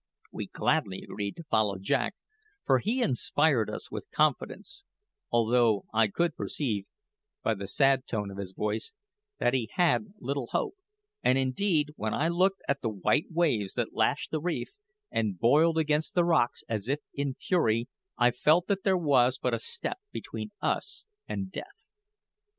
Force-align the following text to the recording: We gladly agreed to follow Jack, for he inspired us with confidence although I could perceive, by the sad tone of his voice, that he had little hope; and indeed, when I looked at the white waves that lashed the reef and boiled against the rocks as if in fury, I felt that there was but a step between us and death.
We 0.31 0.47
gladly 0.47 1.03
agreed 1.03 1.35
to 1.35 1.43
follow 1.43 1.77
Jack, 1.77 2.15
for 2.65 2.79
he 2.79 3.03
inspired 3.03 3.69
us 3.69 3.91
with 3.91 4.09
confidence 4.09 4.83
although 5.29 5.85
I 5.93 6.07
could 6.07 6.35
perceive, 6.35 6.87
by 7.43 7.53
the 7.53 7.67
sad 7.67 8.07
tone 8.07 8.31
of 8.31 8.39
his 8.39 8.53
voice, 8.53 8.93
that 9.37 9.53
he 9.53 9.69
had 9.73 10.15
little 10.17 10.47
hope; 10.53 10.73
and 11.21 11.37
indeed, 11.37 11.89
when 11.97 12.15
I 12.15 12.29
looked 12.29 12.63
at 12.67 12.81
the 12.81 12.89
white 12.89 13.27
waves 13.29 13.73
that 13.73 13.93
lashed 13.93 14.31
the 14.31 14.41
reef 14.41 14.69
and 15.11 15.37
boiled 15.37 15.77
against 15.77 16.15
the 16.15 16.25
rocks 16.25 16.63
as 16.67 16.87
if 16.87 17.01
in 17.13 17.35
fury, 17.35 17.87
I 18.17 18.31
felt 18.31 18.65
that 18.69 18.81
there 18.83 18.97
was 18.97 19.37
but 19.37 19.53
a 19.53 19.59
step 19.59 19.99
between 20.11 20.49
us 20.63 21.05
and 21.27 21.51
death. 21.51 21.91